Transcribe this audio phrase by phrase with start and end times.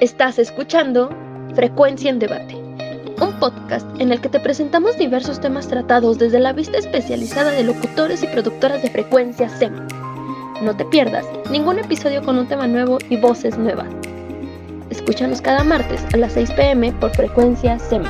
[0.00, 1.08] Estás escuchando
[1.54, 6.52] Frecuencia en Debate, un podcast en el que te presentamos diversos temas tratados desde la
[6.52, 9.72] vista especializada de locutores y productoras de frecuencia SEM.
[10.60, 13.88] No te pierdas ningún episodio con un tema nuevo y voces nuevas.
[14.90, 18.02] Escúchanos cada martes a las 6 pm por frecuencia SEM.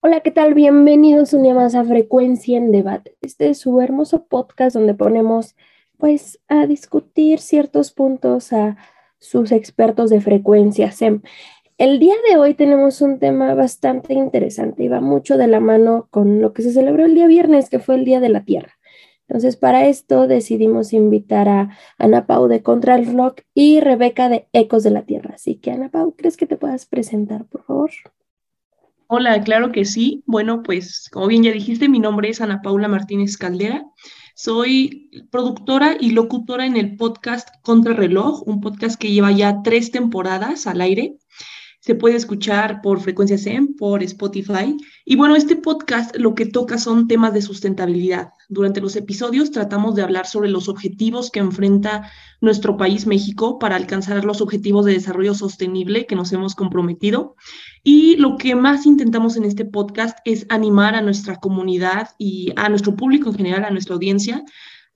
[0.00, 0.54] Hola, ¿qué tal?
[0.54, 3.14] Bienvenidos un día más a Frecuencia en Debate.
[3.20, 5.54] Este es su hermoso podcast donde ponemos
[5.98, 8.76] pues a discutir ciertos puntos a
[9.18, 11.22] sus expertos de frecuencia SEM.
[11.78, 16.08] El día de hoy tenemos un tema bastante interesante y va mucho de la mano
[16.10, 18.72] con lo que se celebró el día viernes, que fue el Día de la Tierra.
[19.28, 24.48] Entonces, para esto decidimos invitar a Ana Pau de Contra el Rock y Rebeca de
[24.52, 25.34] Ecos de la Tierra.
[25.34, 27.90] Así que, Ana Pau, ¿crees que te puedas presentar, por favor?
[29.08, 30.22] Hola, claro que sí.
[30.26, 33.84] Bueno, pues como bien ya dijiste, mi nombre es Ana Paula Martínez Caldera.
[34.38, 40.66] Soy productora y locutora en el podcast Contrarreloj, un podcast que lleva ya tres temporadas
[40.66, 41.16] al aire.
[41.86, 44.76] Se puede escuchar por Frecuencia SEM, por Spotify.
[45.04, 48.30] Y bueno, este podcast lo que toca son temas de sustentabilidad.
[48.48, 53.76] Durante los episodios tratamos de hablar sobre los objetivos que enfrenta nuestro país, México, para
[53.76, 57.36] alcanzar los objetivos de desarrollo sostenible que nos hemos comprometido.
[57.84, 62.68] Y lo que más intentamos en este podcast es animar a nuestra comunidad y a
[62.68, 64.42] nuestro público en general, a nuestra audiencia,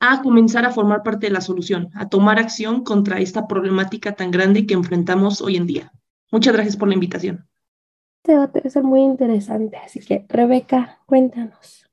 [0.00, 4.32] a comenzar a formar parte de la solución, a tomar acción contra esta problemática tan
[4.32, 5.92] grande que enfrentamos hoy en día.
[6.30, 7.46] Muchas gracias por la invitación.
[8.22, 11.86] Este va a ser muy interesante, así que Rebeca, cuéntanos.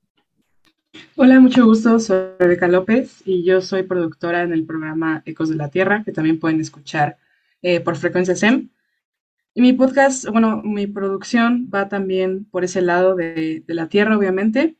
[1.16, 5.56] Hola, mucho gusto, soy Rebeca López y yo soy productora en el programa Ecos de
[5.56, 7.18] la Tierra, que también pueden escuchar
[7.62, 8.70] eh, por frecuencia SEM.
[9.54, 14.16] Y mi podcast, bueno, mi producción va también por ese lado de, de la Tierra,
[14.16, 14.76] obviamente,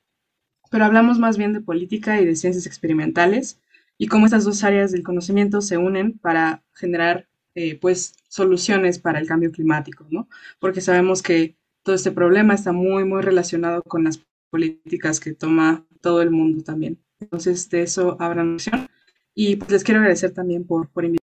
[0.70, 3.60] pero hablamos más bien de política y de ciencias experimentales
[3.96, 7.27] y cómo estas dos áreas del conocimiento se unen para generar
[7.60, 10.28] eh, pues soluciones para el cambio climático, ¿no?
[10.60, 15.84] Porque sabemos que todo este problema está muy, muy relacionado con las políticas que toma
[16.00, 17.00] todo el mundo también.
[17.18, 18.86] Entonces, de eso habrá noción.
[19.34, 21.26] Y pues les quiero agradecer también por, por invitarme.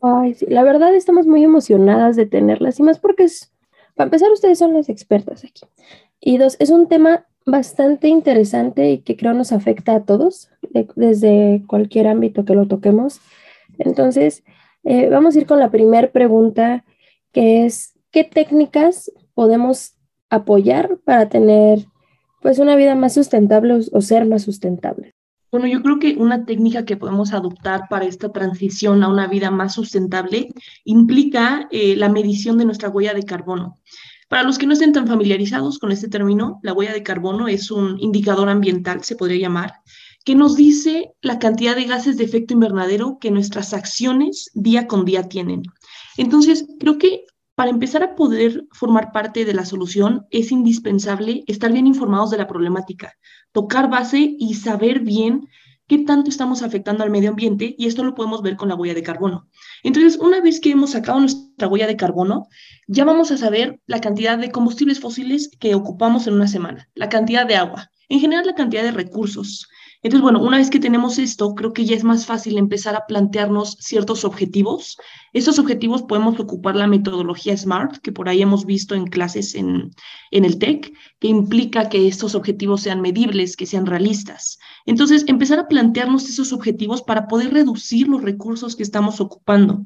[0.00, 3.52] Ay, sí, la verdad estamos muy emocionadas de tenerlas y más porque es,
[3.96, 5.66] para empezar, ustedes son las expertas aquí.
[6.20, 10.48] Y dos, es un tema bastante interesante y que creo nos afecta a todos,
[10.96, 13.20] desde cualquier ámbito que lo toquemos.
[13.76, 14.42] Entonces,
[14.84, 16.84] eh, vamos a ir con la primera pregunta,
[17.32, 19.94] que es, ¿qué técnicas podemos
[20.30, 21.86] apoyar para tener
[22.40, 25.14] pues una vida más sustentable o, ser más sustentable?
[25.50, 29.50] Bueno, yo creo que una técnica que podemos adoptar para esta transición a una vida
[29.50, 30.48] más sustentable
[30.84, 33.76] implica eh, la medición de nuestra huella de carbono.
[34.28, 37.72] Para los que no estén tan familiarizados con este término, la huella de carbono es
[37.72, 39.74] un indicador ambiental, se podría llamar,
[40.24, 45.04] que nos dice la cantidad de gases de efecto invernadero que nuestras acciones día con
[45.04, 45.62] día tienen.
[46.16, 51.72] Entonces, creo que para empezar a poder formar parte de la solución es indispensable estar
[51.72, 53.14] bien informados de la problemática,
[53.52, 55.46] tocar base y saber bien
[55.86, 58.94] qué tanto estamos afectando al medio ambiente y esto lo podemos ver con la huella
[58.94, 59.48] de carbono.
[59.82, 62.46] Entonces, una vez que hemos sacado nuestra huella de carbono,
[62.86, 67.08] ya vamos a saber la cantidad de combustibles fósiles que ocupamos en una semana, la
[67.08, 69.68] cantidad de agua, en general la cantidad de recursos,
[70.02, 73.04] entonces, bueno, una vez que tenemos esto, creo que ya es más fácil empezar a
[73.06, 74.96] plantearnos ciertos objetivos.
[75.34, 79.90] Estos objetivos podemos ocupar la metodología SMART, que por ahí hemos visto en clases en,
[80.30, 84.58] en el TEC, que implica que estos objetivos sean medibles, que sean realistas.
[84.86, 89.84] Entonces, empezar a plantearnos esos objetivos para poder reducir los recursos que estamos ocupando.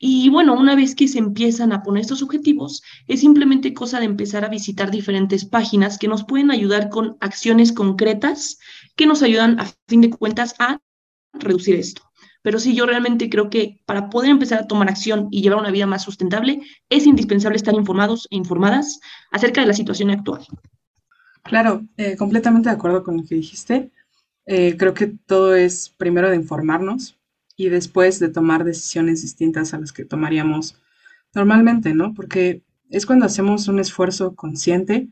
[0.00, 4.04] Y bueno, una vez que se empiezan a poner estos objetivos, es simplemente cosa de
[4.06, 8.58] empezar a visitar diferentes páginas que nos pueden ayudar con acciones concretas
[8.98, 10.80] que nos ayudan a fin de cuentas a
[11.32, 12.02] reducir esto.
[12.42, 15.70] Pero sí, yo realmente creo que para poder empezar a tomar acción y llevar una
[15.70, 16.60] vida más sustentable,
[16.90, 19.00] es indispensable estar informados e informadas
[19.30, 20.44] acerca de la situación actual.
[21.44, 23.90] Claro, eh, completamente de acuerdo con lo que dijiste.
[24.44, 27.18] Eh, creo que todo es primero de informarnos,
[27.58, 30.80] y después de tomar decisiones distintas a las que tomaríamos
[31.34, 32.14] normalmente, ¿no?
[32.14, 35.08] Porque es cuando hacemos un esfuerzo consciente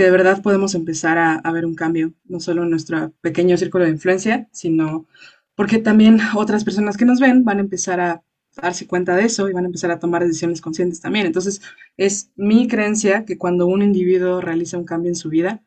[0.00, 3.84] que de verdad podemos empezar a, ver un cambio, no solo en nuestro pequeño círculo
[3.84, 5.06] de influencia, sino
[5.54, 8.22] porque también otras personas que nos ven van a empezar a
[8.56, 11.26] darse cuenta de eso y van a empezar a tomar decisiones conscientes también.
[11.26, 11.60] Entonces,
[11.98, 15.62] es mi creencia que cuando un individuo realiza un cambio en su vida,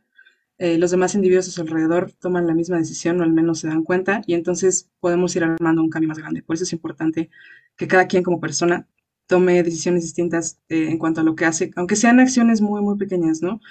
[0.58, 3.68] eh, los demás individuos a su alrededor toman la misma decisión o al menos se
[3.68, 6.42] dan cuenta y entonces podemos ir armando un cambio más grande.
[6.42, 7.30] Por eso es importante
[7.76, 8.88] que cada quien como persona
[9.28, 12.98] tome decisiones distintas eh, en cuanto a lo que hace, aunque sean acciones muy, muy
[12.98, 13.62] pequeñas, ¿no?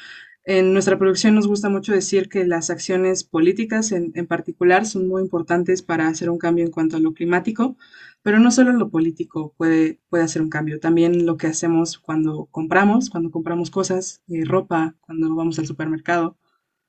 [0.45, 5.07] En nuestra producción nos gusta mucho decir que las acciones políticas en, en, particular son
[5.07, 7.77] muy importantes para hacer un cambio en cuanto a lo climático,
[8.23, 12.47] pero no solo lo político puede, puede hacer un cambio, también lo que hacemos cuando
[12.51, 16.37] compramos, cuando compramos cosas, eh, ropa, cuando vamos al supermercado,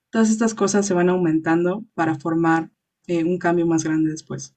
[0.10, 2.72] todas estas cosas se van aumentando para formar
[3.06, 4.56] eh, un cambio más grande después.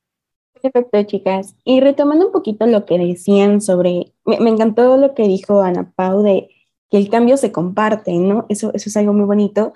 [0.62, 1.54] Perfecto, chicas.
[1.64, 5.92] Y retomando un poquito lo que decían sobre, me, me encantó lo que dijo Ana
[5.94, 6.48] Pau de
[6.90, 8.46] que el cambio se comparte, ¿no?
[8.48, 9.72] Eso, eso es algo muy bonito,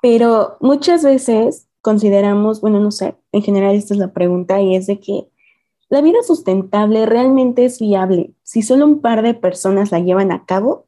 [0.00, 4.86] pero muchas veces consideramos, bueno, no sé, en general esta es la pregunta y es
[4.86, 5.28] de que
[5.88, 10.44] la vida sustentable realmente es viable si solo un par de personas la llevan a
[10.44, 10.86] cabo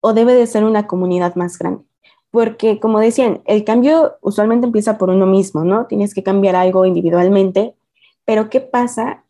[0.00, 1.84] o debe de ser una comunidad más grande.
[2.30, 5.86] Porque, como decían, el cambio usualmente empieza por uno mismo, ¿no?
[5.86, 7.74] Tienes que cambiar algo individualmente,
[8.24, 9.24] pero ¿qué pasa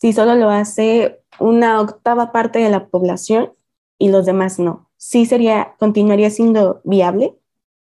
[0.00, 3.52] si solo lo hace una octava parte de la población
[3.98, 4.87] y los demás no?
[4.98, 7.34] Sí sería, continuaría siendo viable?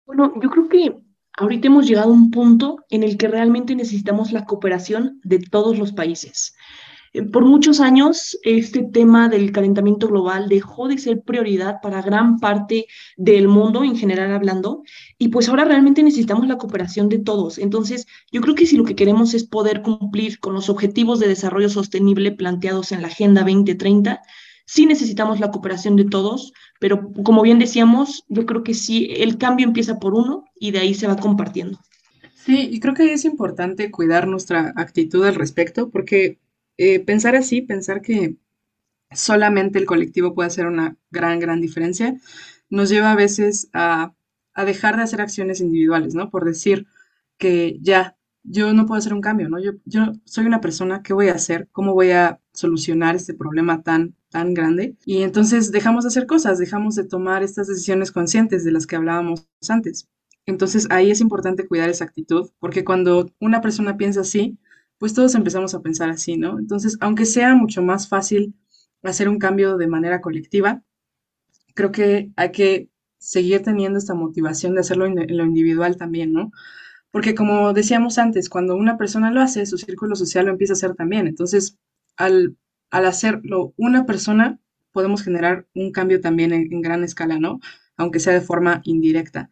[0.06, 0.96] Bueno, yo creo que
[1.38, 5.78] ahorita hemos llegado a un punto en el que realmente necesitamos la cooperación de todos
[5.78, 6.54] los países.
[7.12, 12.38] Eh, por muchos años, este tema del calentamiento global dejó de ser prioridad para gran
[12.38, 12.86] parte
[13.16, 14.82] del mundo, en general hablando,
[15.18, 17.58] y pues ahora realmente necesitamos la cooperación de todos.
[17.58, 21.28] Entonces, yo creo que si lo que queremos es poder cumplir con los objetivos de
[21.28, 24.20] desarrollo sostenible planteados en la Agenda 2030,
[24.72, 29.38] Sí necesitamos la cooperación de todos, pero como bien decíamos, yo creo que sí, el
[29.38, 31.80] cambio empieza por uno y de ahí se va compartiendo.
[32.34, 36.40] Sí, y creo que es importante cuidar nuestra actitud al respecto, porque
[36.78, 38.36] eh, pensar así, pensar que
[39.12, 42.16] solamente el colectivo puede hacer una gran, gran diferencia,
[42.70, 44.14] nos lleva a veces a,
[44.54, 46.30] a dejar de hacer acciones individuales, ¿no?
[46.30, 46.86] Por decir
[47.38, 49.60] que ya, yo no puedo hacer un cambio, ¿no?
[49.60, 51.68] Yo, yo soy una persona, ¿qué voy a hacer?
[51.72, 54.96] ¿Cómo voy a solucionar este problema tan tan grande.
[55.04, 58.96] Y entonces dejamos de hacer cosas, dejamos de tomar estas decisiones conscientes de las que
[58.96, 60.08] hablábamos antes.
[60.46, 64.58] Entonces ahí es importante cuidar esa actitud, porque cuando una persona piensa así,
[64.98, 66.58] pues todos empezamos a pensar así, ¿no?
[66.58, 68.54] Entonces, aunque sea mucho más fácil
[69.02, 70.82] hacer un cambio de manera colectiva,
[71.74, 76.52] creo que hay que seguir teniendo esta motivación de hacerlo en lo individual también, ¿no?
[77.10, 80.76] Porque como decíamos antes, cuando una persona lo hace, su círculo social lo empieza a
[80.76, 81.26] hacer también.
[81.26, 81.78] Entonces,
[82.16, 82.56] al
[82.90, 84.58] al hacerlo una persona,
[84.92, 87.60] podemos generar un cambio también en, gran escala, ¿no?
[87.96, 89.50] Aunque sea de forma indirecta.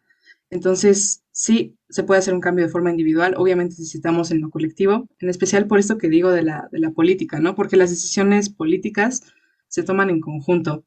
[0.49, 3.35] Entonces, sí, se puede hacer un cambio de forma individual.
[3.37, 6.91] Obviamente necesitamos en lo colectivo, en especial por esto que digo de la, de la
[6.91, 7.55] política, ¿no?
[7.55, 9.23] Porque las decisiones políticas
[9.67, 10.85] se toman en conjunto.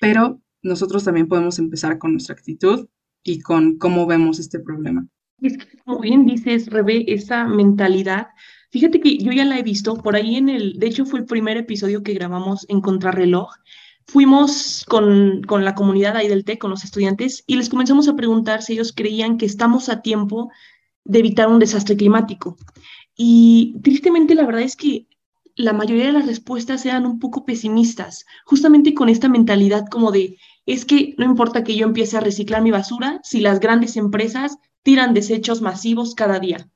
[0.00, 2.88] Pero nosotros también podemos empezar con nuestra actitud
[3.22, 5.06] y con cómo vemos este problema.
[5.40, 8.28] Es que, como bien dices, Rebe, esa mentalidad
[8.74, 11.26] Fíjate que yo ya la he visto por ahí en el, de hecho fue el
[11.26, 13.54] primer episodio que grabamos en Contrarreloj.
[14.04, 18.16] Fuimos con, con la comunidad ahí del TEC, con los estudiantes, y les comenzamos a
[18.16, 20.50] preguntar si ellos creían que estamos a tiempo
[21.04, 22.56] de evitar un desastre climático.
[23.16, 25.06] Y tristemente la verdad es que
[25.54, 30.36] la mayoría de las respuestas eran un poco pesimistas, justamente con esta mentalidad como de,
[30.66, 34.56] es que no importa que yo empiece a reciclar mi basura, si las grandes empresas
[34.82, 36.68] tiran desechos masivos cada día.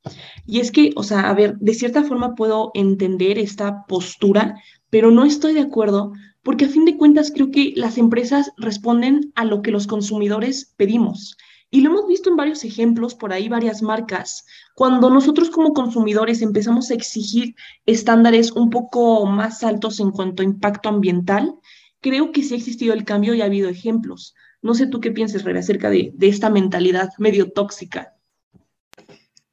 [0.47, 4.57] Y es que, o sea, a ver, de cierta forma puedo entender esta postura,
[4.91, 6.13] pero no estoy de acuerdo
[6.43, 10.73] porque a fin de cuentas creo que las empresas responden a lo que los consumidores
[10.77, 11.37] pedimos.
[11.71, 14.47] Y lo hemos visto en varios ejemplos, por ahí varias marcas.
[14.75, 17.55] Cuando nosotros como consumidores empezamos a exigir
[17.85, 21.55] estándares un poco más altos en cuanto a impacto ambiental,
[22.01, 24.35] creo que sí ha existido el cambio y ha habido ejemplos.
[24.63, 28.15] No sé tú qué piensas, Rebe, acerca de, esta mentalidad medio tóxica.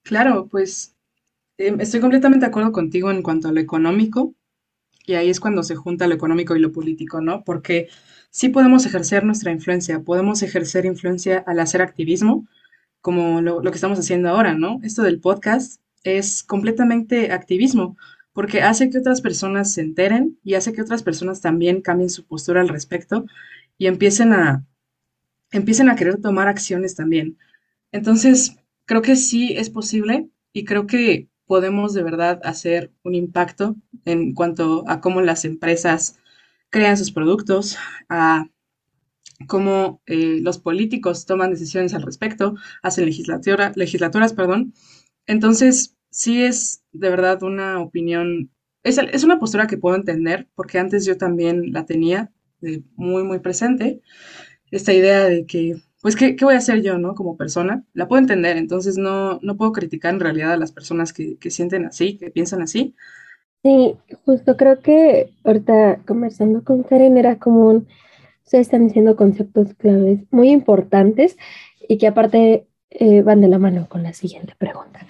[0.04, 0.96] Claro, pues
[1.58, 4.36] em, estoy completamente de acuerdo contigo en cuanto a lo económico,
[5.06, 7.44] y ahí es cuando se junta lo económico y lo político, ¿no?
[7.44, 7.90] Porque
[8.32, 12.48] sí podemos ejercer nuestra influencia, podemos ejercer influencia al hacer activismo,
[13.02, 14.80] como lo que estamos haciendo ahora, ¿no?
[14.82, 17.98] Esto del podcast es completamente activismo,
[18.36, 22.26] porque hace que otras personas se enteren y hace que otras personas también cambien su
[22.26, 23.26] postura al respecto
[23.78, 24.68] y empiecen a,
[25.52, 27.38] empiecen a querer tomar acciones también.
[27.94, 33.78] Entonces, creo que sí es posible y creo que podemos de verdad hacer un impacto
[34.04, 36.20] en cuanto a cómo las empresas
[36.70, 37.78] crean sus productos,
[38.10, 38.50] a
[39.48, 44.74] cómo eh, los políticos toman decisiones al respecto, hacen legislatura, legislaturas, perdón.
[45.26, 48.52] Entonces, sí es de verdad una opinión,
[48.84, 52.32] es, es una postura que puedo entender, porque antes yo también la tenía
[52.96, 54.02] muy, muy presente,
[54.72, 57.14] esta idea de que, pues, ¿qué, ¿qué, voy a hacer yo, no?
[57.16, 61.14] Como persona, la puedo entender, entonces no, no puedo criticar en realidad a las personas
[61.14, 62.96] que, que sienten así, que piensan así.
[63.64, 63.96] Sí,
[64.26, 67.88] justo creo que ahorita conversando con Karen era común,
[68.46, 71.36] Ustedes están diciendo conceptos claves muy importantes
[71.88, 75.08] y que aparte eh, van de la mano con la siguiente pregunta.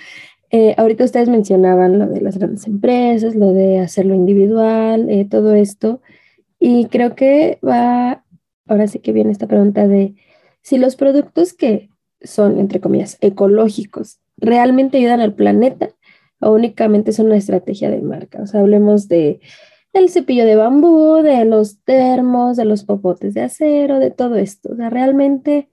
[0.57, 5.53] Eh, ahorita ustedes mencionaban lo de las grandes empresas, lo de hacerlo individual, eh, todo
[5.53, 5.99] esto,
[6.59, 8.23] y creo que va,
[8.65, 10.15] ahora sí que viene esta pregunta de
[10.61, 11.89] si los productos que
[12.21, 15.89] son, entre comillas, ecológicos, realmente ayudan al planeta
[16.39, 18.41] o únicamente son una estrategia de marca.
[18.41, 19.41] O sea, hablemos de
[19.91, 24.71] el cepillo de bambú, de los termos, de los popotes de acero, de todo esto.
[24.71, 25.67] O sea, realmente,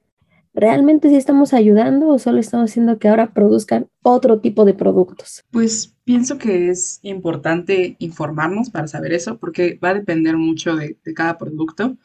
[0.54, 5.44] realmente sí estamos ayudando o solo estamos haciendo que ahora produzcan otro tipo de productos.
[5.50, 10.96] Pues pienso que es importante informarnos para saber eso, porque va a depender mucho de,
[11.14, 11.96] cada producto.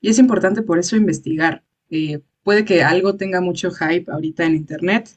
[0.00, 1.62] Y es importante por eso investigar.
[1.90, 5.10] Eh, puede que algo tenga mucho hype ahorita en Internet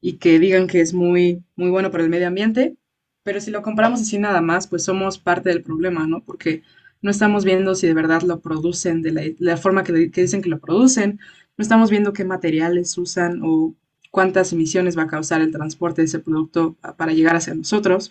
[0.00, 2.76] y que digan que es muy, muy bueno para el medio ambiente,
[3.22, 6.22] pero si lo compramos así nada más, pues somos parte del problema, ¿no?
[6.22, 6.62] Porque
[7.00, 10.58] no estamos viendo si de verdad lo producen de la, forma que, dicen que lo
[10.58, 11.20] producen,
[11.56, 13.74] no estamos viendo qué materiales usan o
[14.10, 18.10] cuántas emisiones va a causar el transporte de ese producto para llegar hacia nosotros.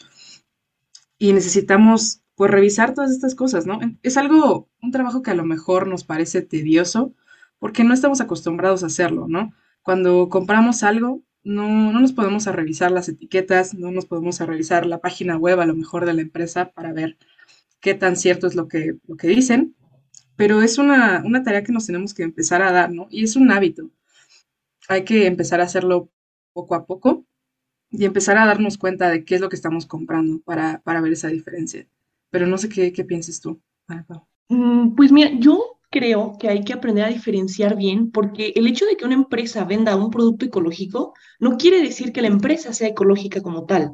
[1.18, 3.80] Y necesitamos, pues, revisar todas estas cosas, ¿no?
[4.02, 7.14] Es algo, un trabajo que a lo mejor nos parece tedioso
[7.60, 9.54] porque no estamos acostumbrados a hacerlo, ¿no?
[9.82, 14.46] Cuando compramos algo, no, no nos podemos a revisar las etiquetas, no nos podemos a
[14.46, 17.18] revisar la página web a lo mejor de la empresa para ver
[17.80, 19.76] qué tan cierto es lo que, lo que dicen,
[20.36, 23.08] pero es una, una tarea que nos tenemos que empezar a dar, ¿no?
[23.10, 23.90] Y es un hábito.
[24.88, 26.10] Hay que empezar a hacerlo
[26.54, 27.26] poco a poco
[27.90, 31.14] y empezar a darnos cuenta de qué es lo que estamos comprando para, para ver
[31.14, 31.88] esa diferencia.
[32.30, 33.62] Pero no sé qué, qué pienses tú.
[34.50, 38.86] Mm, pues mira, yo creo que hay que aprender a diferenciar bien, porque el hecho
[38.86, 42.88] de que una empresa venda un producto ecológico no quiere decir que la empresa sea
[42.88, 43.92] ecológica como tal.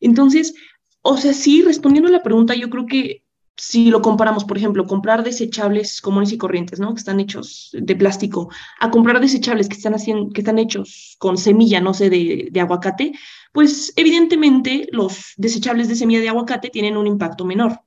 [0.00, 0.54] Entonces,
[1.02, 3.24] o sea, sí, respondiendo a la pregunta, yo creo que
[3.60, 6.94] si lo comparamos, por ejemplo, comprar desechables comunes y corrientes, ¿no?
[6.94, 8.48] Que están hechos de plástico,
[8.80, 12.60] a comprar desechables que están, haciendo, que están hechos con semilla, no sé, de, de
[12.60, 13.12] aguacate,
[13.52, 17.80] pues evidentemente los desechables de semilla de aguacate tienen un impacto menor.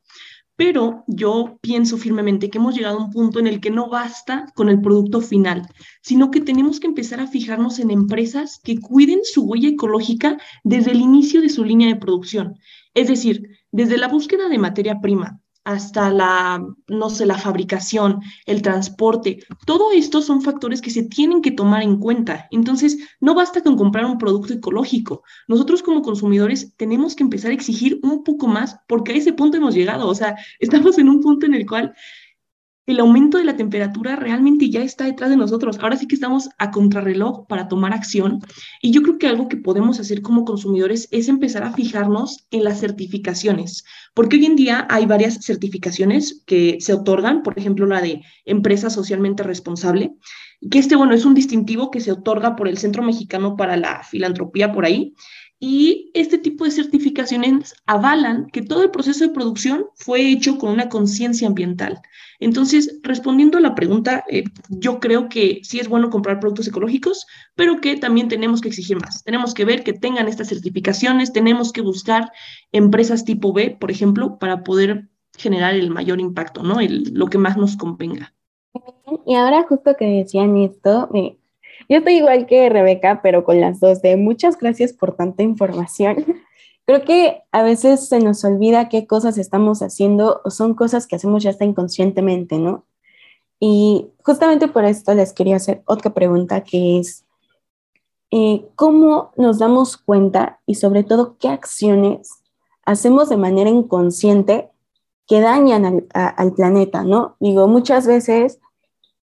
[0.55, 4.45] Pero yo pienso firmemente que hemos llegado a un punto en el que no basta
[4.53, 5.67] con el producto final,
[6.03, 10.91] sino que tenemos que empezar a fijarnos en empresas que cuiden su huella ecológica desde
[10.91, 12.59] el inicio de su línea de producción.
[12.93, 18.61] Es decir, desde la búsqueda de materia prima, hasta la, no sé, la fabricación, el
[18.61, 22.47] transporte, todo esto son factores que se tienen que tomar en cuenta.
[22.51, 25.23] Entonces, no basta con comprar un producto ecológico.
[25.47, 29.57] Nosotros como consumidores tenemos que empezar a exigir un poco más porque a ese punto
[29.57, 30.07] hemos llegado.
[30.07, 31.93] O sea, estamos en un punto en el cual
[32.85, 35.79] el aumento de la temperatura realmente ya está detrás de nosotros.
[35.79, 38.41] Ahora sí que estamos a contrarreloj para tomar acción.
[38.81, 42.63] Y yo creo que algo que podemos hacer como consumidores es empezar a fijarnos en
[42.65, 48.01] las certificaciones, porque hoy en día hay varias certificaciones que se otorgan, por ejemplo, la
[48.01, 50.13] de empresa socialmente responsable,
[50.69, 54.03] que este, bueno, es un distintivo que se otorga por el Centro Mexicano para la
[54.03, 55.13] Filantropía por ahí.
[55.65, 60.73] Y este tipo de certificaciones avalan que todo el proceso de producción fue hecho con
[60.73, 62.01] una conciencia ambiental.
[62.41, 67.25] Entonces, respondiendo a la pregunta, eh, yo creo que sí es bueno comprar productos ecológicos,
[67.55, 69.23] pero que también tenemos que exigir más.
[69.23, 72.33] Tenemos que ver que tengan estas certificaciones, tenemos que buscar
[72.73, 76.79] empresas tipo B, por ejemplo, para poder generar el mayor impacto, ¿no?
[76.81, 78.33] Lo que más nos convenga.
[79.25, 81.37] Y ahora justo que decían esto, eh,
[81.89, 86.25] yo estoy igual que Rebeca, pero con las dos de muchas gracias por tanta información.
[86.85, 91.15] Creo que a veces se nos olvida qué cosas estamos haciendo o son cosas que
[91.15, 92.85] hacemos ya hasta inconscientemente, ¿no?
[93.59, 97.23] Y justamente por esto les quería hacer otra pregunta que es,
[98.31, 102.43] eh, ¿cómo nos damos cuenta y sobre todo qué acciones
[102.85, 104.69] hacemos de manera inconsciente
[105.27, 107.37] que dañan al planeta, ¿no?
[107.39, 108.59] Digo, muchas veces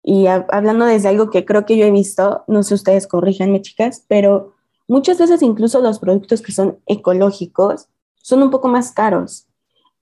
[0.07, 4.05] y hablando desde algo que creo que yo he visto, no sé ustedes corríjanme chicas,
[4.07, 4.53] pero
[4.87, 7.87] muchas veces incluso los productos que son ecológicos
[8.21, 9.47] son un poco más caros.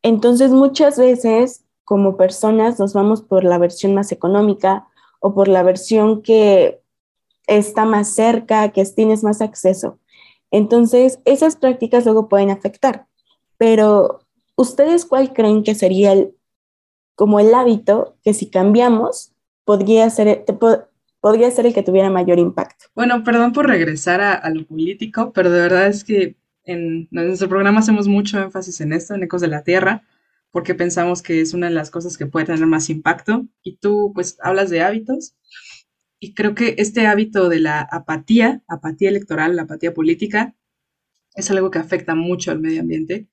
[0.01, 4.89] Entonces muchas veces como personas nos vamos por la versión más económica
[5.21, 6.81] o por la versión que
[7.47, 9.99] está más cerca, que tienes más acceso.
[10.51, 13.07] Entonces esas prácticas luego pueden afectar.
[13.57, 14.19] Pero
[14.57, 16.35] ¿ustedes cuál creen que sería el,
[17.15, 19.32] como el hábito que si cambiamos
[19.65, 20.45] podría ser,
[21.19, 22.85] podría ser el que tuviera mayor impacto.
[22.95, 27.79] Bueno, perdón por regresar a, lo político, pero de verdad es que en, nuestro programa
[27.79, 30.03] hacemos mucho énfasis en esto, en Ecos de la Tierra,
[30.51, 33.47] porque pensamos que es una de las cosas que puede tener más impacto.
[33.63, 35.35] Y tú, pues, hablas de hábitos.
[36.19, 40.55] Y creo que este hábito de la apatía, apatía electoral, apatía política,
[41.35, 43.27] es algo que afecta mucho al medio ambiente.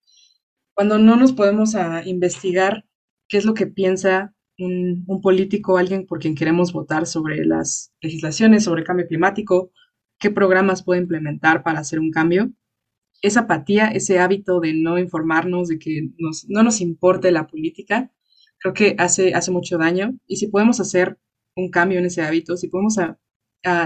[0.74, 2.86] Cuando no nos podemos a investigar
[3.28, 8.64] qué es lo que piensa un, político, alguien por quien queremos votar sobre las legislaciones,
[8.64, 9.72] sobre el cambio climático,
[10.18, 12.52] qué programas puede implementar para hacer un cambio,
[13.22, 16.10] esa apatía, ese hábito de no informarnos, de que
[16.48, 18.10] no nos importe la política,
[18.58, 20.12] creo que hace, mucho daño.
[20.26, 21.18] Y si podemos hacer
[21.56, 22.96] un cambio en ese hábito, si podemos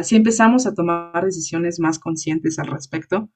[0.03, 3.31] si empezamos a tomar decisiones más conscientes al respecto,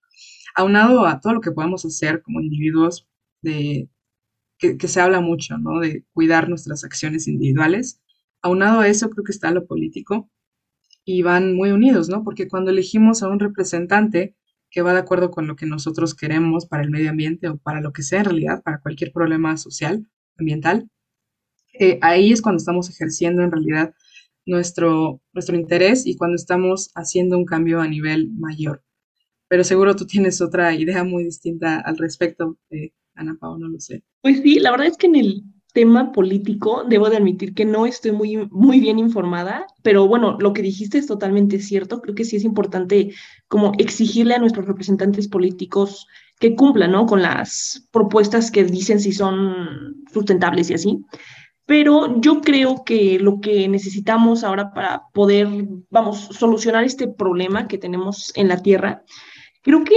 [0.54, 3.08] aunado a todo lo que podemos hacer como individuos,
[3.42, 3.88] de,
[4.58, 5.80] que, se habla mucho, ¿no?
[5.80, 8.00] De cuidar nuestras acciones individuales,
[8.42, 10.30] aunado a eso creo que está lo político
[11.04, 12.24] y van muy unidos, ¿no?
[12.24, 14.36] Porque cuando elegimos a un representante,
[14.70, 17.80] que va de acuerdo con lo que nosotros queremos para el medio ambiente o para
[17.80, 20.90] lo que sea en realidad, para cualquier problema social, ambiental,
[21.72, 23.94] eh, ahí es cuando estamos ejerciendo en realidad
[24.46, 28.82] nuestro, nuestro interés y cuando estamos haciendo un cambio a nivel mayor.
[29.48, 34.02] Pero seguro tú tienes otra idea muy distinta al respecto, eh, Ana no lo sé.
[34.22, 37.86] Pues sí, la verdad es que en el tema político, debo de admitir que no
[37.86, 42.00] estoy muy, muy bien informada, pero bueno, lo que dijiste es totalmente cierto.
[42.00, 43.12] Creo que sí es importante
[43.48, 46.06] como exigirle a nuestros representantes políticos
[46.40, 47.06] que cumplan, ¿no?
[47.06, 51.04] Con las propuestas que dicen si son sustentables y así.
[51.66, 55.48] Pero yo creo que lo que necesitamos ahora para poder,
[55.90, 59.04] vamos, solucionar este problema que tenemos en la Tierra,
[59.62, 59.96] creo que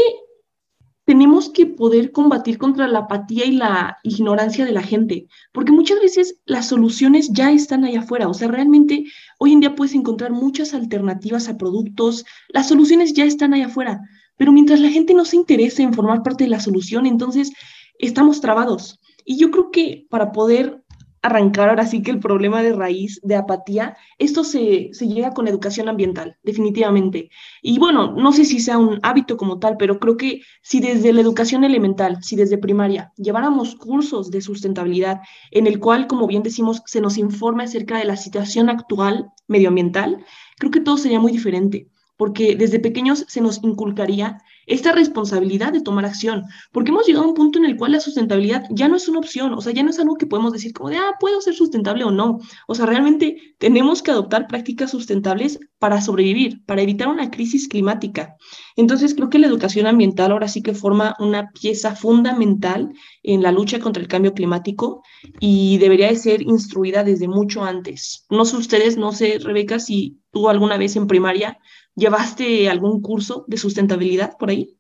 [1.05, 5.99] tenemos que poder combatir contra la apatía y la ignorancia de la gente, porque muchas
[5.99, 9.05] veces las soluciones ya están allá afuera, o sea, realmente
[9.39, 14.01] hoy en día puedes encontrar muchas alternativas a productos, las soluciones ya están allá afuera,
[14.37, 17.51] pero mientras la gente no se interese en formar parte de la solución, entonces
[17.97, 18.99] estamos trabados.
[19.25, 20.80] Y yo creo que para poder
[21.21, 25.47] arrancar ahora sí que el problema de raíz de apatía, esto se, se, llega con
[25.47, 27.29] educación ambiental, definitivamente.
[27.61, 31.13] Y bueno, no sé si sea un hábito como tal, pero creo que si desde
[31.13, 36.43] la educación elemental, si desde primaria lleváramos cursos de sustentabilidad en el cual, como bien
[36.43, 40.25] decimos, se nos informe acerca de la situación actual medioambiental,
[40.57, 41.87] creo que todo sería muy diferente
[42.21, 47.27] porque desde pequeños se nos inculcaría esta responsabilidad de tomar acción, porque hemos llegado a
[47.27, 49.83] un punto en el cual la sustentabilidad ya no es una opción, o sea, ya
[49.83, 52.75] no es algo que podemos decir como de, ah, puedo ser sustentable o no, o
[52.75, 58.35] sea, realmente tenemos que adoptar prácticas sustentables para sobrevivir, para evitar una crisis climática.
[58.77, 63.51] Entonces, creo que la educación ambiental ahora sí que forma una pieza fundamental en la
[63.51, 65.03] lucha contra el cambio climático
[65.39, 68.25] y debería de ser instruida desde mucho antes.
[68.29, 71.57] No sé ustedes, no sé, Rebeca, si tú alguna vez en primaria
[72.01, 74.75] ¿Llevaste algún curso de sustentabilidad por ahí?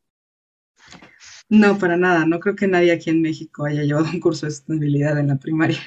[1.49, 2.25] No, para nada.
[2.25, 5.35] No creo que nadie aquí en México haya llevado un curso de sustentabilidad en la
[5.35, 5.77] primaria.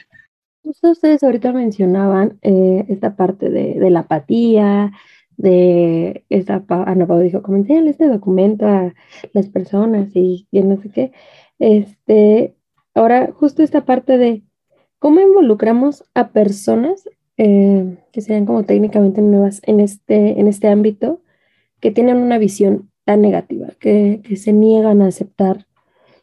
[0.63, 4.93] Justo ustedes ahorita mencionaban eh, esta parte de, la apatía,
[5.37, 8.95] de esta, Ana Pau dijo, comenté este documento a
[9.33, 11.13] las personas y, y no sé qué.
[11.59, 12.55] Este,
[12.95, 14.45] ahora, justo esta parte de
[15.01, 21.21] cómo involucramos a personas eh, que sean como técnicamente nuevas en este, en este ámbito,
[21.85, 25.67] que tienen una visión tan negativa, que, se niegan a aceptar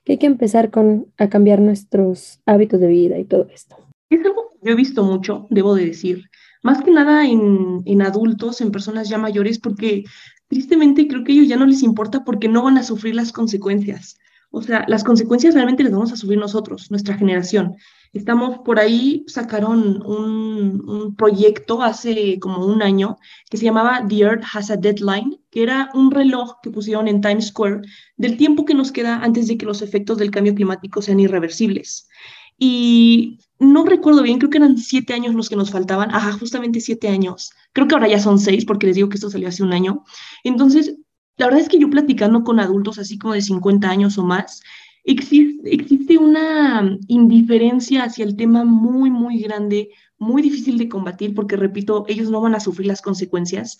[0.03, 3.75] que hay que empezar con, a cambiar nuestros hábitos de vida y todo esto.
[4.09, 6.31] Es algo que yo he visto mucho, debo de decir,
[6.63, 10.03] más que nada en, en adultos, en personas ya mayores, porque
[10.47, 13.31] tristemente creo que a ellos ya no les importa porque no van a sufrir las
[13.31, 14.17] consecuencias.
[14.53, 17.77] O sea, las consecuencias realmente las vamos a sufrir nosotros, nuestra generación.
[18.11, 23.17] Estamos por ahí, sacaron un, un, proyecto hace como un año
[23.49, 27.21] que se llamaba The Earth Has a Deadline, que era un reloj que pusieron en
[27.21, 27.81] Times Square
[28.17, 32.09] del tiempo que nos queda antes de que los efectos del cambio climático sean irreversibles.
[32.57, 36.79] Y no recuerdo bien, creo que eran siete años los que nos faltaban, ajá, justamente
[36.79, 37.51] siete años.
[37.73, 40.03] Creo que ahora ya son seis porque les digo que esto salió hace un año.
[40.43, 40.95] Entonces,
[41.37, 44.61] la verdad es que yo platicando con adultos así como de 50 años o más,
[45.03, 51.55] existe, existe una indiferencia hacia el tema muy, muy grande, muy difícil de combatir porque,
[51.55, 53.77] repito, ellos no van a sufrir las consecuencias,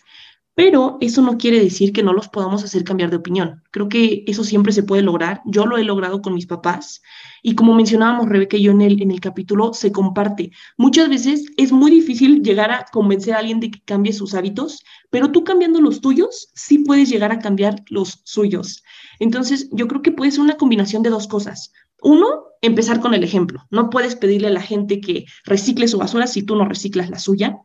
[0.54, 3.64] pero eso no quiere decir que no los podamos hacer cambiar de opinión.
[3.72, 5.42] Creo que eso siempre se puede lograr.
[5.46, 7.02] Yo lo he logrado con mis papás
[7.42, 10.52] y como mencionábamos Rebeca y yo en el, en el capítulo, se comparte.
[10.78, 14.84] Muchas veces es muy difícil llegar a convencer a alguien de que cambie sus hábitos,
[15.10, 18.84] pero tú cambiando los tuyos, sí puedes llegar a cambiar los suyos.
[19.20, 21.72] Entonces, yo creo que puede ser una combinación de dos cosas.
[22.02, 23.64] Uno, empezar con el ejemplo.
[23.70, 27.20] No puedes pedirle a la gente que recicle su basura si tú no reciclas la
[27.20, 27.58] suya.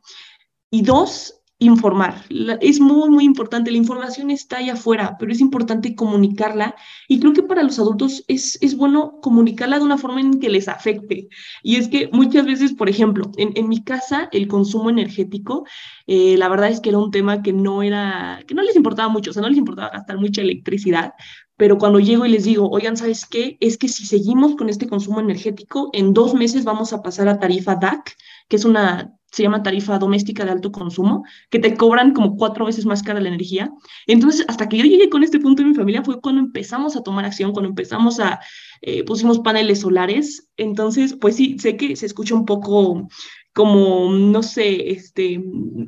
[0.70, 2.24] Y dos, informar.
[2.60, 3.70] es muy, muy importante.
[3.70, 6.74] La información está ahí afuera, pero es importante comunicarla.
[7.08, 10.50] Y creo que para los adultos es, es bueno comunicarla de una forma en que
[10.50, 11.28] les afecte.
[11.62, 15.64] Y es que muchas veces, por ejemplo, en, en mi casa, el consumo energético,
[16.06, 19.08] eh, la verdad es que era un tema que no era, que no les importaba
[19.08, 21.14] mucho, o sea, no les importaba gastar mucha electricidad,
[21.56, 23.56] pero cuando llego y les digo, oigan, ¿sabes qué?
[23.60, 27.38] Es que si seguimos con este consumo energético, en dos meses vamos a pasar a
[27.38, 28.14] tarifa DAC,
[28.48, 32.64] que es una, se llama tarifa doméstica de alto consumo, que te cobran como cuatro
[32.64, 33.70] veces más cara la energía.
[34.06, 37.02] Entonces, hasta que yo llegué con este punto en mi familia fue cuando empezamos a
[37.02, 38.40] tomar acción, cuando empezamos a,
[38.80, 40.48] eh, pusimos paneles solares.
[40.56, 43.08] Entonces, pues sí, sé que se escucha un poco
[43.52, 45.38] como, no sé, este,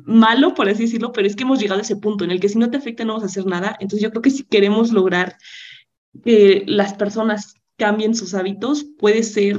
[0.05, 2.49] malo, por así decirlo, pero es que hemos llegado a ese punto en el que
[2.49, 3.75] si no te afecta no vas a hacer nada.
[3.79, 5.37] Entonces yo creo que si queremos lograr
[6.23, 9.57] que las personas cambien sus hábitos, puede ser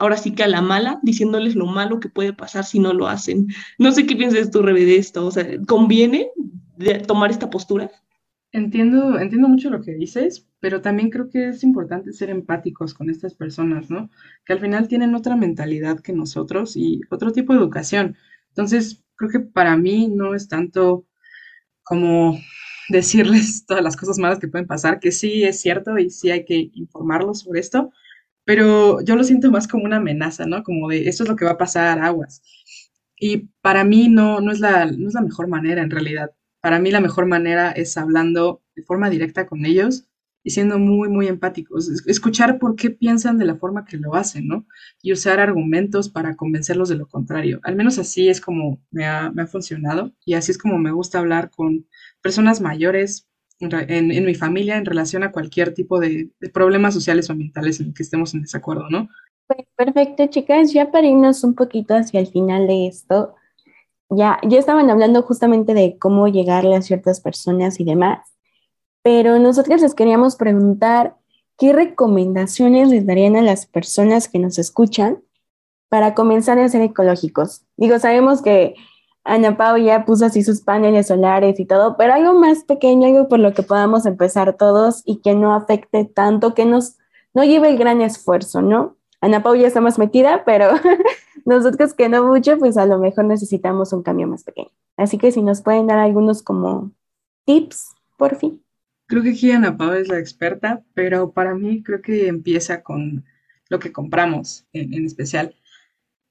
[0.00, 3.06] ahora sí que a la mala, diciéndoles lo malo que puede pasar si no lo
[3.06, 3.48] hacen.
[3.78, 5.26] No sé qué piensas tú, Rebe, de esto.
[5.26, 6.30] O sea, ¿conviene
[7.06, 7.90] tomar esta postura?
[8.50, 13.10] Entiendo, entiendo mucho lo que dices, pero también creo que es importante ser empáticos con
[13.10, 14.10] estas personas, ¿no?
[14.46, 18.16] Que al final tienen otra mentalidad que nosotros y otro tipo de educación.
[18.48, 21.06] Entonces, creo que para mí no es tanto
[21.82, 22.38] como
[22.88, 26.46] decirles todas las cosas malas que pueden pasar, que sí es cierto y sí hay
[26.46, 27.92] que informarlos sobre esto,
[28.50, 30.64] pero yo lo siento más como una amenaza, ¿no?
[30.64, 32.42] Como de esto es lo que va a pasar, aguas.
[33.16, 36.78] Y para mí no, no, es la, no es la mejor manera en realidad para
[36.78, 40.06] mí la mejor manera es hablando de forma directa con ellos
[40.42, 41.90] y siendo muy, muy empáticos.
[42.06, 44.66] Escuchar por qué piensan de la forma que lo hacen, ¿no?
[45.02, 47.60] Y usar argumentos para convencerlos de lo contrario.
[47.62, 51.50] Al menos así es como me ha, funcionado y así es como me gusta hablar
[51.50, 51.86] con
[52.22, 53.28] personas mayores
[53.60, 57.92] en, mi familia en relación a cualquier tipo de, de, problemas sociales o ambientales en
[57.92, 59.08] que estemos en desacuerdo, ¿no?
[59.46, 60.72] Pues perfecto, chicas.
[60.72, 63.34] Ya para irnos un poquito hacia el final de esto,
[64.08, 68.20] ya, ya estaban hablando justamente de cómo llegarle a ciertas personas y demás,
[69.02, 71.16] pero nosotros les queríamos preguntar
[71.56, 75.22] qué recomendaciones les darían a las personas que nos escuchan
[75.88, 77.66] para comenzar a ser ecológicos.
[77.76, 78.74] Digo, sabemos que
[79.24, 83.28] Ana Pau ya puso así sus paneles solares y todo, pero algo más pequeño, algo
[83.28, 86.96] por lo que podamos empezar todos y que no afecte tanto, que nos
[87.34, 88.96] no lleve el gran esfuerzo, ¿no?
[89.20, 90.70] Ana Pau ya está más metida, pero
[91.44, 94.70] nosotros que no mucho, pues a lo mejor necesitamos un cambio más pequeño.
[94.96, 96.92] Así que si nos pueden dar algunos como
[97.44, 98.62] tips, por fin.
[99.06, 103.24] Creo que aquí Ana Pau es la experta, pero para mí creo que empieza con
[103.68, 105.54] lo que compramos en, especial.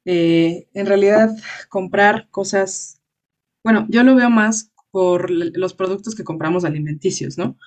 [0.05, 1.29] Eh, en realidad,
[1.69, 3.01] comprar cosas,
[3.63, 7.57] bueno, yo lo veo más por los productos que compramos alimenticios, ¿no?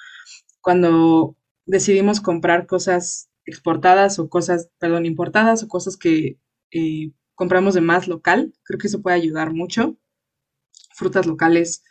[0.60, 6.38] Cuando decidimos comprar cosas exportadas o cosas, perdón, importadas o cosas que
[6.72, 8.54] eh, compramos de más local.
[8.64, 9.98] Creo que eso puede ayudar mucho.
[10.94, 11.82] Frutas locales,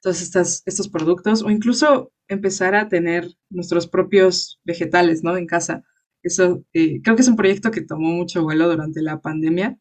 [0.00, 5.36] todos estos productos, o incluso empezar a tener nuestros propios vegetales, ¿no?
[5.36, 5.84] En casa.
[6.22, 9.78] Eso eh, creo que es un proyecto que tomó mucho vuelo durante la pandemia,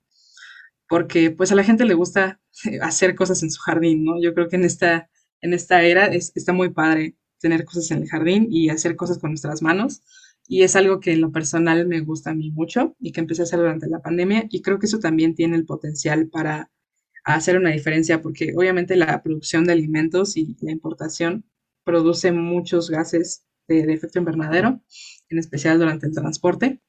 [0.88, 2.42] porque pues a la gente le gusta
[2.82, 4.22] hacer cosas en su jardín, ¿no?
[4.22, 5.10] Yo creo que en esta,
[5.42, 9.32] en esta era está muy padre tener cosas en el jardín y hacer cosas con
[9.32, 10.02] nuestras manos
[10.48, 13.42] y es algo que en lo personal me gusta a mí mucho y que empecé
[13.42, 16.72] a hacer durante la pandemia y creo que eso también tiene el potencial para
[17.24, 21.46] hacer una diferencia porque obviamente la producción de alimentos y la importación
[21.84, 24.82] produce muchos gases de, efecto invernadero,
[25.30, 26.82] en especial durante el transporte,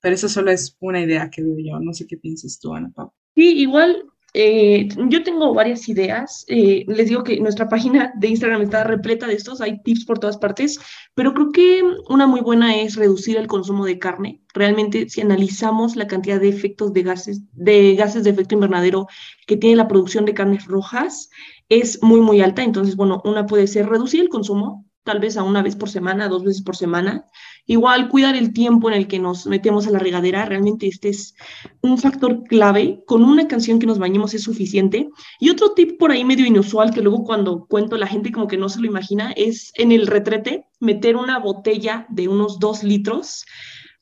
[0.00, 2.90] pero eso solo es una idea que veo yo, no sé qué piensas tú, Ana
[2.94, 3.12] Pau.
[3.34, 6.44] Sí, igual eh, yo tengo varias ideas.
[6.48, 10.18] Eh, les digo que nuestra página de Instagram está repleta de estos, hay tips por
[10.18, 10.78] todas partes,
[11.14, 14.42] pero creo que una muy buena es reducir el consumo de carne.
[14.54, 19.06] Realmente, si analizamos la cantidad de efectos de gases, de gases de efecto invernadero
[19.46, 21.30] que tiene la producción de carnes rojas,
[21.68, 22.62] es muy, muy alta.
[22.62, 26.28] Entonces, bueno, una puede ser reducir el consumo, tal vez a una vez por semana,
[26.28, 27.24] dos veces por semana.
[27.66, 31.34] Igual cuidar el tiempo en el que nos metemos a la regadera, realmente este es
[31.80, 33.02] un factor clave.
[33.06, 35.08] Con una canción que nos bañemos es suficiente.
[35.40, 38.56] Y otro tip por ahí medio inusual que luego cuando cuento la gente como que
[38.56, 43.44] no se lo imagina es en el retrete meter una botella de unos dos litros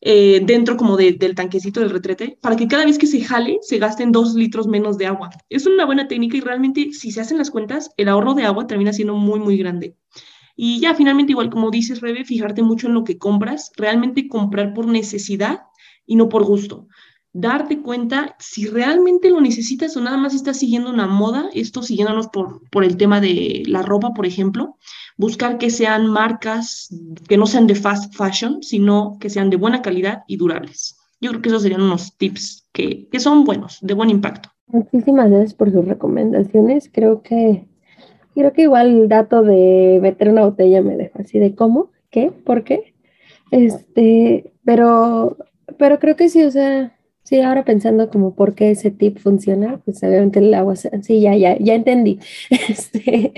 [0.02, 3.78] eh, dentro como del tanquecito del retrete para que cada vez que se jale se
[3.78, 5.30] gasten dos litros menos de agua.
[5.48, 8.66] Es una buena técnica y realmente si se hacen las cuentas el ahorro de agua
[8.66, 9.96] termina siendo muy muy grande.
[10.56, 14.72] Y ya finalmente, igual como dices, Rebe, fijarte mucho en lo que compras, realmente comprar
[14.72, 15.60] por necesidad
[16.06, 16.88] y no por gusto.
[17.32, 22.28] Darte cuenta si realmente lo necesitas o nada más estás siguiendo una moda, esto siguiéndonos
[22.28, 24.78] por, por el tema de la ropa, por ejemplo,
[25.18, 26.88] buscar que sean marcas
[27.28, 30.96] que no sean de fast fashion, sino que sean de buena calidad y durables.
[31.20, 34.48] Yo creo que esos serían unos tips que, que son buenos, de buen impacto.
[34.68, 36.90] Muchísimas gracias por sus recomendaciones.
[36.92, 37.66] Creo que
[38.36, 42.30] Creo que igual el dato de meter una botella me deja así de cómo, qué,
[42.30, 42.94] por qué.
[43.50, 45.38] Este, pero,
[45.78, 49.80] pero creo que sí, o sea, sí, ahora pensando como por qué ese tip funciona,
[49.86, 52.20] pues obviamente el agua, sí, ya, ya, ya entendí.
[52.68, 53.32] Este,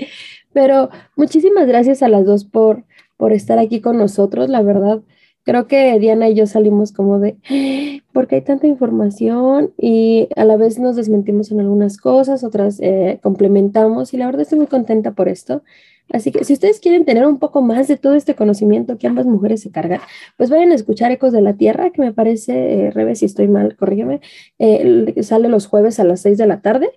[0.51, 2.83] pero muchísimas gracias a las dos por,
[3.15, 4.49] por estar aquí con nosotros.
[4.49, 5.01] La verdad,
[5.43, 8.03] creo que Diana y yo salimos como de, ¡Ah!
[8.13, 13.19] porque hay tanta información y a la vez nos desmentimos en algunas cosas, otras eh,
[13.23, 15.63] complementamos y la verdad estoy muy contenta por esto.
[16.11, 19.25] Así que si ustedes quieren tener un poco más de todo este conocimiento que ambas
[19.25, 20.01] mujeres se cargan,
[20.37, 23.47] pues vayan a escuchar Ecos de la Tierra, que me parece, eh, Rebe, si estoy
[23.47, 24.21] mal, corrígeme,
[24.57, 26.89] eh, sale los jueves a las 6 de la tarde.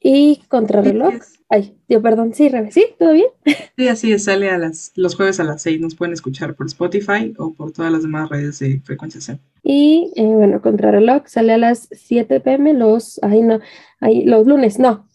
[0.00, 1.14] Y Contrarreloj.
[1.48, 2.86] Ay, Dios, perdón, sí, Rebe, ¿sí?
[2.98, 3.28] ¿Todo bien?
[3.76, 5.80] Sí, así es, sale a las, los jueves a las 6.
[5.80, 9.38] Nos pueden escuchar por Spotify o por todas las demás redes de Frecuencia C.
[9.62, 13.60] Y eh, bueno, Contrarreloj sale a las 7 pm los, ay, no,
[14.00, 15.08] ay, los lunes, no,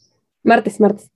[0.44, 1.12] martes, martes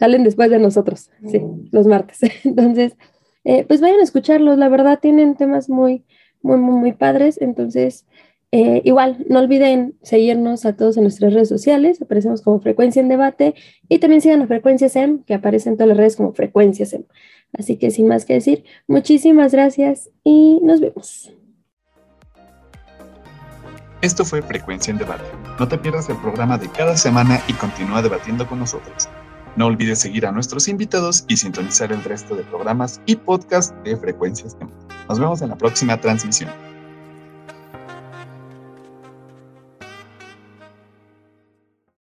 [0.00, 2.20] salen después de nosotros, sí, los martes.
[2.44, 2.96] Entonces,
[3.44, 6.04] eh, pues vayan a escucharlos, la verdad tienen temas muy,
[6.42, 7.38] muy, muy, muy padres.
[7.40, 8.06] Entonces,
[8.52, 13.08] eh, igual, no olviden seguirnos a todos en nuestras redes sociales, aparecemos como Frecuencia en
[13.08, 13.54] Debate
[13.88, 17.04] y también sigan a Frecuencia SEM, que aparece en todas las redes como Frecuencia SEM.
[17.52, 21.32] Así que sin más que decir, muchísimas gracias y nos vemos.
[24.02, 25.24] Esto fue Frecuencia en Debate.
[25.58, 29.08] No te pierdas el programa de cada semana y continúa debatiendo con nosotros.
[29.56, 33.96] No olvides seguir a nuestros invitados y sintonizar el resto de programas y podcasts de
[33.96, 34.56] Frecuencias
[35.08, 36.69] Nos vemos en la próxima transmisión.